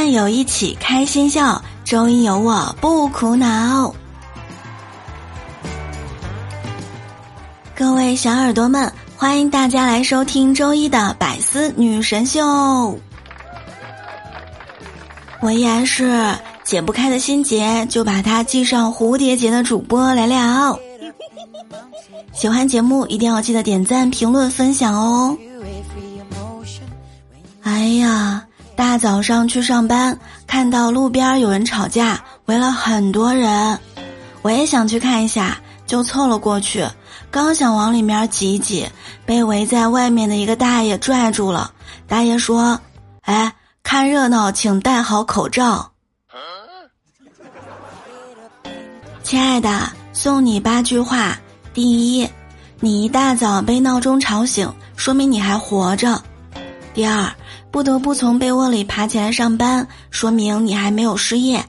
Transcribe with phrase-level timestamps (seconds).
[0.00, 3.94] 段友一起开心笑，周一有我不苦恼。
[7.76, 12.98] 各位小耳朵们，欢迎大家来收听周一的百思女神秀。
[15.42, 20.80] 我依然是解不开的心结，就把它系上蝴蝶结的主播聊聊。
[22.32, 25.36] 喜欢节目一定要记得点赞、评论、分享哦。
[27.60, 28.46] 哎呀，
[28.80, 33.78] 大早上去上班，看到路边有人吵架，围了很多人，
[34.40, 36.82] 我也想去看一下，就凑了过去。
[37.30, 38.88] 刚想往里面挤一挤，
[39.26, 41.70] 被围在外面的一个大爷拽住了。
[42.08, 42.80] 大爷说
[43.20, 43.52] ：“哎。”
[43.84, 45.90] 看热闹，请戴好口罩。
[49.22, 51.36] 亲爱的，送你八句话：
[51.74, 52.26] 第一，
[52.78, 56.18] 你一大早被闹钟吵醒，说明你还活着；
[56.94, 57.30] 第二，
[57.70, 61.60] 不得不从被窝里爬起来上班，说明你还没有失业；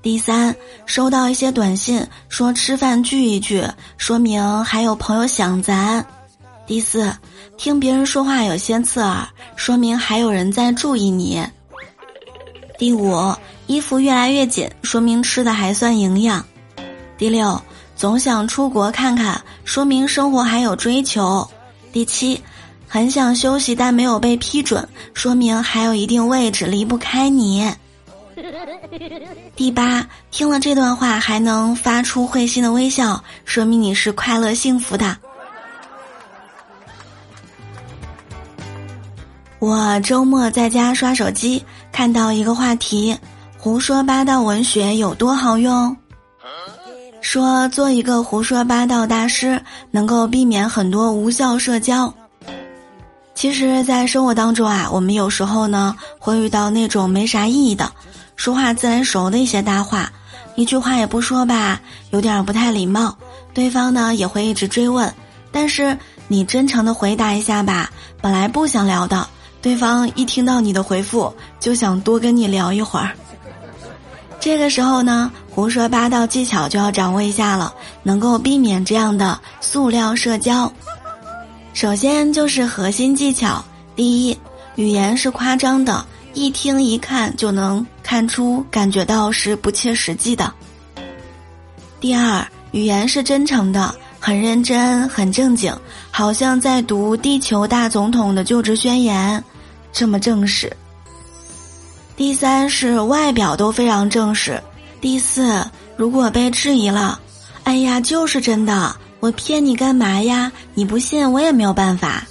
[0.00, 0.54] 第三，
[0.86, 3.64] 收到一些短信说吃饭聚一聚，
[3.96, 6.02] 说明还有朋友想咱；
[6.66, 7.12] 第四。
[7.56, 11.46] 听别人说话有些刺耳，说明还有人在注意你。
[12.78, 13.34] 第五，
[13.66, 16.42] 衣服越来越紧，说明吃的还算营养。
[17.18, 17.60] 第六，
[17.94, 21.46] 总想出国看看，说明生活还有追求。
[21.92, 22.40] 第七，
[22.92, 27.72] 很想休息但没有被批准，说明还有一定位置离不开你。
[29.54, 35.16] 第八，听了这段话还能发出会心的微笑，说明你是快乐幸福的。
[39.60, 43.16] 我周末在家刷手机，看到一个话题：
[43.56, 45.96] 胡说八道文学有多好用？
[47.20, 52.12] 说做一个胡说八道大师，能够避免很多无效社交。
[53.40, 57.90] 其实，在生活当中啊，我们有时候呢会遇到那种没啥意义的、
[58.36, 60.12] 说话自来熟的一些搭话，
[60.56, 61.80] 一句话也不说吧，
[62.10, 63.16] 有点不太礼貌，
[63.54, 65.10] 对方呢也会一直追问，
[65.50, 65.96] 但是
[66.28, 67.90] 你真诚的回答一下吧，
[68.20, 69.26] 本来不想聊的。
[69.62, 73.12] 对方一听到你的回复，就想多跟你聊一会儿。
[74.38, 80.70] 这个时候呢，胡说八道技巧就要掌握一下了，能够避免这样的塑料社交。
[81.80, 83.64] 首先就是核心技巧：
[83.96, 84.36] 第一，
[84.74, 86.04] 语言是夸张的，
[86.34, 90.52] 一听一看就能看出、感觉到是不切实际的；
[91.98, 93.94] 第二，语言是真诚的。
[94.20, 95.74] 很认真，很正经，
[96.10, 99.42] 好像在读地球大总统的就职宣言，
[99.90, 100.70] 这么正式。
[102.14, 104.62] 第三是外表都非常正式。
[105.00, 105.66] 第四，
[105.96, 107.18] 如果被质疑了，
[107.64, 110.50] 哎呀，就是真的，我骗你干嘛呀？
[110.74, 112.26] 你不信，我也没有办法。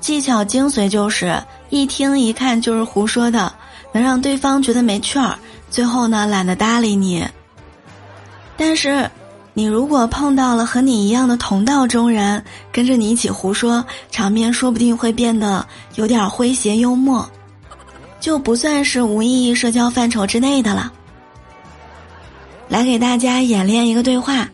[0.00, 3.52] 技巧精髓就是一听一看就是胡说的，
[3.92, 5.36] 能让对方觉得没趣儿，
[5.70, 7.26] 最后呢懒得搭理你。
[8.56, 9.10] 但是。
[9.56, 15.64] 你如果碰到了和你一样的同道中人，跟着你一起胡说，场面说不定会变得
[15.94, 17.24] 有点诙谐幽默，
[18.18, 20.92] 就不算是无意义社交范畴之内的了。
[22.68, 24.48] 来给大家演练一个对话。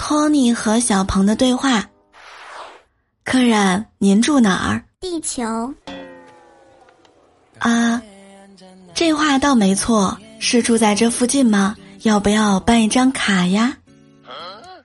[0.00, 1.86] 托尼和小鹏的对话。
[3.22, 4.82] 客人，您住哪儿？
[4.98, 5.44] 地球。
[7.58, 8.00] 啊，
[8.94, 11.76] 这话倒没错，是住在这附近吗？
[12.04, 13.76] 要不要办一张卡呀？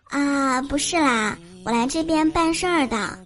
[0.10, 3.18] 啊，不是啦，我来这边办事儿的。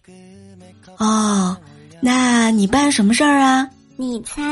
[0.98, 1.58] 哦，
[2.00, 3.68] 那你办什么事儿啊？
[3.98, 4.44] 你猜？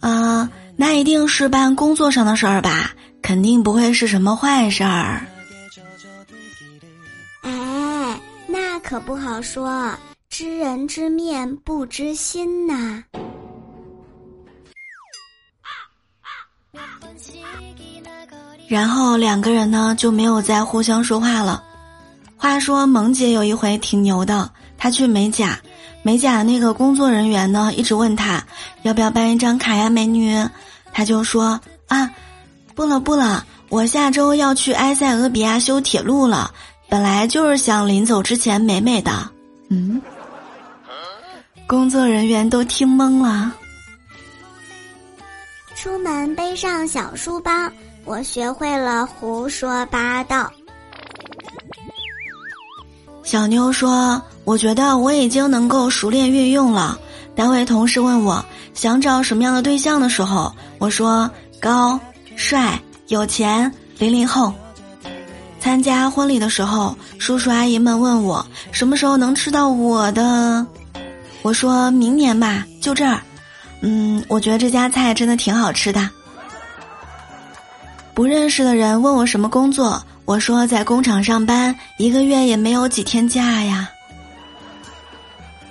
[0.00, 2.90] 啊，那一定是办工作上的事儿吧？
[3.32, 5.26] 肯定不会是什么坏事儿。
[7.40, 9.90] 哎，那可不好说，
[10.28, 13.02] 知人知面不知心呐。
[18.68, 21.64] 然后两个人呢就没有再互相说话了。
[22.36, 25.58] 话说萌姐有一回挺牛的，她去美甲，
[26.02, 28.44] 美甲那个工作人员呢一直问她
[28.82, 30.36] 要不要办一张卡呀，美女，
[30.92, 31.58] 她就说
[31.88, 32.10] 啊，
[32.74, 36.50] 不了不了，我下周要去埃塞俄比亚修铁路了，
[36.88, 39.10] 本来就是想临走之前美美的。
[39.68, 40.00] 嗯，
[41.66, 43.52] 工作人员都听懵了。
[45.74, 47.50] 出门背上小书包。
[48.04, 50.50] 我学会了胡说八道。
[53.22, 56.98] 小妞说：“我觉得我已经能够熟练运用了。”
[57.36, 61.30] 单位同事问我想找什么样的对象的时候，我说
[61.62, 61.98] ：“高、
[62.36, 64.52] 帅、有钱、零零后。”
[65.60, 70.66] 参加婚礼的时候，叔叔阿姨们问我什么时候能吃到我的。
[71.42, 73.20] 我说明年吧，就这儿。
[73.80, 76.10] 嗯，我觉得这家菜真的挺好吃的。
[78.12, 83.88] 不认识的人问我什么工作，我说在工厂上班，一个月也没有几天假呀。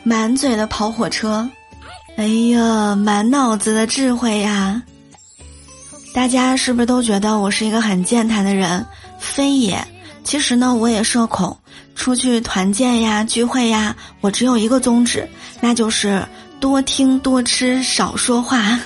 [0.04, 1.50] 满嘴的跑火车，
[2.16, 4.82] 哎呀，满脑子的智慧呀！
[6.14, 8.86] 大家是不是都觉得我是一个很健谈的人？
[9.18, 9.86] 非也，
[10.24, 11.58] 其实呢，我也社恐。
[11.96, 15.28] 出去团建呀、聚会呀，我只有一个宗旨，
[15.60, 16.26] 那就是
[16.60, 18.80] 多听多吃，少说话。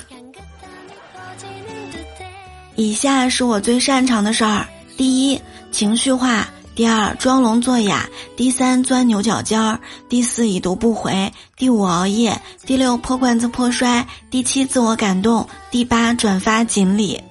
[2.75, 4.67] 以下是我最擅长的事儿：
[4.97, 5.41] 第一，
[5.71, 6.43] 情绪化；
[6.75, 7.99] 第二，装聋作哑；
[8.35, 9.79] 第三，钻牛角尖儿；
[10.09, 12.33] 第四，已读不回；第五，熬夜；
[12.65, 17.21] 第六，破罐子破摔；第七，自我感动；第八，转发锦鲤。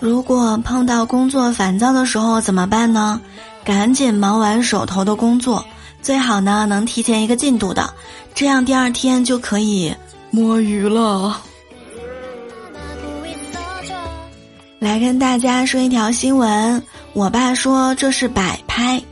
[0.00, 3.20] 如果碰到工作烦躁的时候怎么办呢？
[3.62, 5.64] 赶紧忙完手头的工作，
[6.02, 7.94] 最好呢能提前一个进度的，
[8.34, 9.94] 这样第二天就可以
[10.30, 11.42] 摸鱼了。
[14.78, 19.02] 来跟大家说一条新闻，我爸说这是摆拍。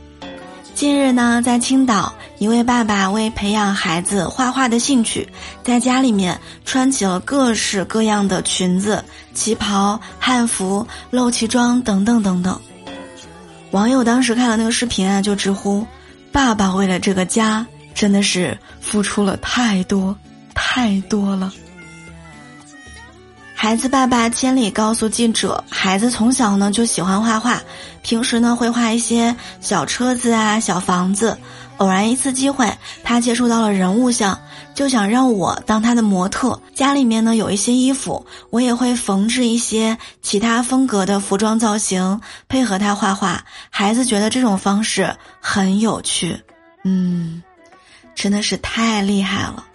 [0.73, 5.27] 近日呢，在青岛，一位爸爸为培养孩子画画的兴趣，
[5.63, 9.03] 在家里面穿起了各式各样的裙子、
[9.33, 12.59] 旗袍、汉服、露脐装等等等等。
[13.71, 15.85] 网友当时看了那个视频啊，就直呼
[16.31, 20.15] ：“爸爸为了这个家，真的是付出了太多，
[20.55, 21.51] 太多了。”
[23.61, 27.61] 孩子爸爸千里告诉记者：“孩子从小呢就喜欢画画，
[28.01, 31.37] 平时呢会画一些小车子啊、小房子。
[31.75, 32.73] 偶然一次机会，
[33.03, 34.39] 他接触到了人物像，
[34.73, 36.57] 就想让我当他的模特。
[36.73, 43.43] 家里面呢有一些衣服，我也会缝制一些其他风格的服装造型，配合他画画。
[43.69, 46.41] 孩子觉得这种方式很有趣，
[46.85, 47.43] 嗯，
[48.15, 49.65] 真的是太厉害了。”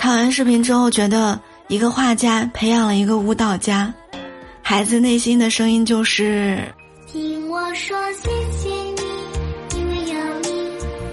[0.00, 1.38] 看完视频之后，觉得
[1.68, 3.92] 一个画家培养了一个舞蹈家，
[4.62, 6.58] 孩子内心的声音就是：
[7.06, 9.02] 听我说谢谢你，
[9.76, 10.48] 因为有你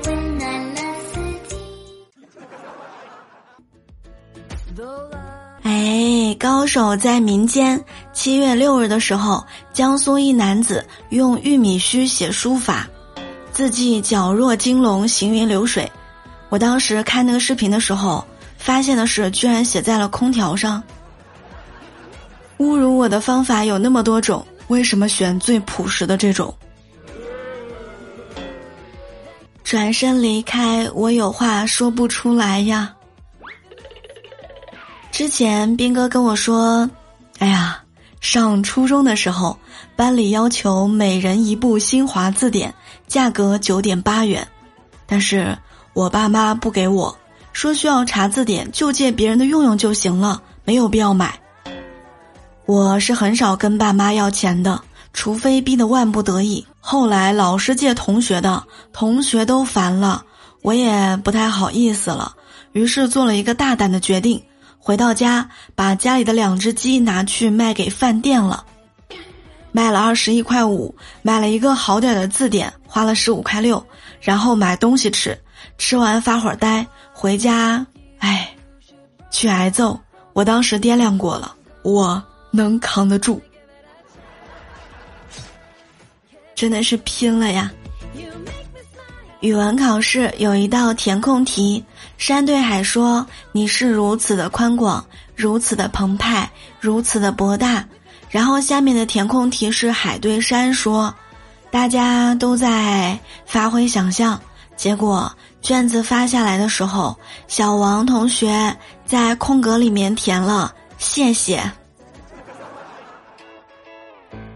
[0.06, 0.82] 温暖了
[1.12, 1.20] 四
[1.50, 1.58] 季。
[5.64, 7.84] 哎，高手在民间。
[8.14, 12.88] 七月六日的时候，江苏一男子用玉米须写书法，
[13.52, 15.92] 字迹矫若金龙，行云流水。
[16.48, 18.26] 我当时看那个视频的时候。
[18.68, 20.84] 发现的是，居然写在了空调上。
[22.58, 26.54] 侮辱我的方法有那么多种，为什么选最朴实的这种？
[29.64, 32.94] 转身离开，我有话说不出来呀。
[35.12, 36.90] 之前斌哥跟我说
[37.40, 37.82] ：“哎呀，
[38.20, 39.58] 上初中的时候，
[39.96, 42.76] 班里要求每人一部新华字典，
[43.08, 44.46] 价格九点八元，
[45.06, 45.58] 但是
[45.94, 47.18] 我爸妈不给我。”
[47.58, 51.40] 说需要查字典，就借别人的用用就行了，没有必要买。
[52.68, 54.80] 我是很少跟爸妈要钱的，
[55.12, 56.64] 除非逼得万不得已。
[56.80, 58.64] 后来老师借同学的，
[58.94, 60.24] 同学都烦了，
[60.62, 62.32] 我也不太好意思了，
[62.74, 64.40] 于是做了一个大胆的决定：
[64.78, 68.64] 回到家把家里的两只鸡拿去卖给饭店了，
[69.72, 73.84] 卖了二十一块五，买了一个好点的字典，花了十五块六，
[74.22, 75.36] 然后买东西吃。
[75.80, 76.86] 吃完发会儿呆，
[77.20, 77.84] 回家，
[78.20, 78.48] 哎，
[79.32, 80.00] 去挨揍。
[80.34, 83.42] 我当时掂量过了，我能扛得住，
[86.54, 87.72] 真的是拼了呀！
[89.40, 91.84] 语文考试有一道填空题，
[92.20, 95.04] 山对海说：“你是如此的宽广，
[95.36, 96.48] 如此的澎湃，
[96.80, 97.84] 如此的博大。”
[98.30, 101.12] 然后下面的填空题是海对山说
[101.72, 104.40] ：“大家都在发挥想象。”
[104.78, 105.30] 结果。
[105.62, 107.18] 卷子发下来的时候，
[107.50, 108.74] 小王同学
[109.06, 111.62] 在空格里面填了“谢谢”。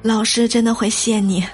[0.01, 1.45] 老师真的会谢你。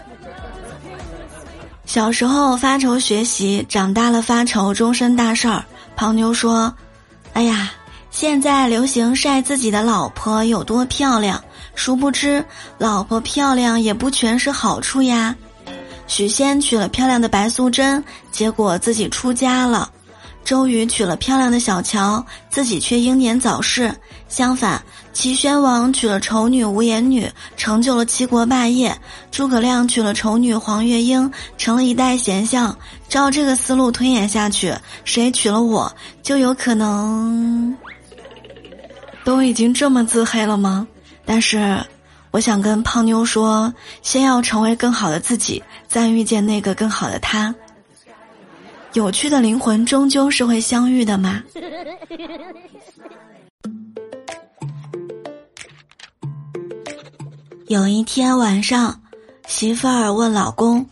[1.85, 5.63] 小时候发愁学习，长大了发愁终身大事儿。
[5.95, 6.71] 胖妞说
[7.33, 7.71] ：“哎呀，
[8.11, 11.43] 现在流行晒自己的老婆有多漂亮，
[11.73, 12.45] 殊不知
[12.77, 15.35] 老婆漂亮也不全是好处呀。”
[16.07, 19.87] 许仙娶了漂亮的白素贞，结果自己出家了；
[20.43, 23.93] 周瑜娶了漂亮的小乔，自己却英年早逝。
[24.29, 24.81] 相反，
[25.13, 28.91] 齐宣王娶了丑女无颜女，成就了七国霸业；
[29.31, 32.75] 诸葛亮娶了丑女黄月英，成了一代贤相。
[33.07, 34.73] 照这个思路推演下去，
[35.03, 37.75] 谁娶了我，就有可能……
[39.23, 40.87] 都已经这么自黑了吗？
[41.25, 41.77] 但是。
[42.37, 47.55] 我想跟胖妞说，先要成为更好的自己，再遇见那个更好的他。
[48.93, 51.41] 有趣的灵魂终究是会相遇的嘛。
[57.65, 59.01] 有一天晚上，
[59.47, 60.85] 媳妇儿问老公：“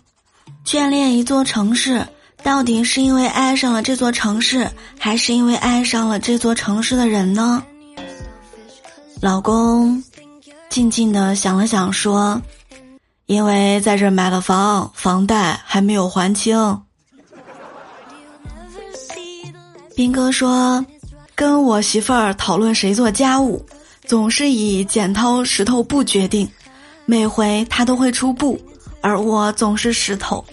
[0.65, 2.03] 眷恋一座城市，
[2.41, 7.61] 到底是因为爱上了这座城市，还是因为爱上了这座城市的人呢？”
[9.21, 10.03] 老公
[10.75, 12.41] 静静的想了想，说
[13.27, 16.81] ：“因为在这买了房，房贷还没有还清。”
[19.95, 20.85] 斌哥说
[21.33, 23.65] ：“跟我媳妇儿讨论谁做家务，
[24.03, 26.45] 总是以剪刀石头布决定，
[27.05, 28.59] 每回他都会出布，
[28.99, 30.43] 而我总是石头。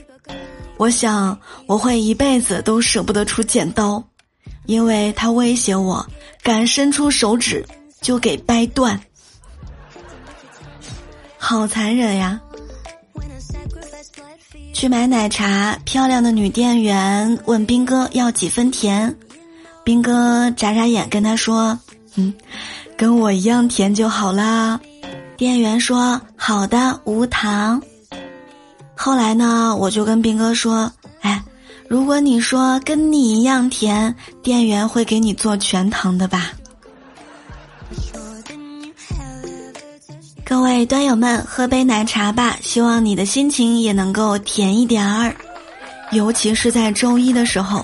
[0.77, 1.37] 我想
[1.67, 4.01] 我会一辈子都舍不得出剪刀，
[4.67, 6.07] 因为他威胁我，
[6.45, 7.67] 敢伸出手指
[8.01, 8.97] 就给掰断。
[11.45, 12.41] 好残忍呀！”
[14.73, 19.15] 去买奶茶，漂亮的女店员问斌哥要几分甜。
[19.83, 21.77] 兵哥眨眨眼跟他说
[22.15, 22.33] ：“嗯，
[22.97, 24.81] 跟我一样甜就好啦。”
[25.37, 27.83] 店员说：“好的，无糖。”
[28.95, 30.91] 后来呢，我就跟兵哥说
[31.23, 31.43] ：“哎，
[31.89, 36.53] 如果你说跟你一样甜，店员会给你做全糖的吧？”
[40.53, 45.35] 各位端友们，喝杯奶茶吧，希望你的心情也能够甜一点儿，
[46.11, 47.83] 尤其是在周一的时候。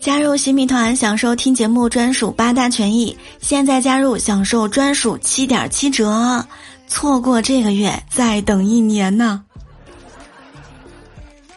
[0.00, 3.16] 加入新米团，享受听节目专属八大权益。
[3.40, 6.44] 现在加入，享受专属七点七折。
[6.88, 9.44] 错过这个月，再等一年呢。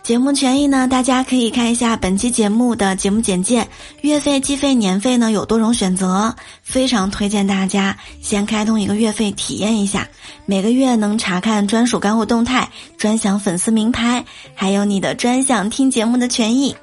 [0.10, 3.68] 节目权益呢，大家可以看一下本期节目的节目简介。
[4.02, 10.08] 月费、季费、年费呢有多种选择，非常推荐大家先开通一个月费体验一下。
[10.48, 14.26] 每个月能查看专属干货动态、专享粉丝名牌，
[14.56, 16.76] 还有你的专享听节目的权益。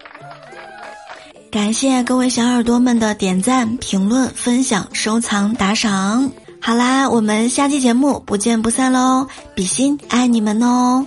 [1.51, 6.31] 感谢各位小耳朵们的点赞、评论、分享、收藏、打赏。
[6.61, 9.27] 好啦，我们下期节目不见不散喽！
[9.57, 11.05] 比心爱你们哦！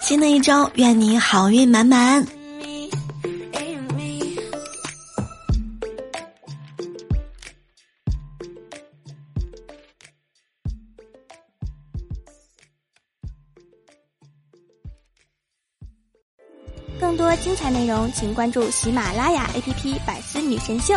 [0.00, 2.26] 新的一周，愿你好运满满。
[16.98, 20.94] 更多精彩内容，请关注喜马拉雅 APP《百思女神秀》。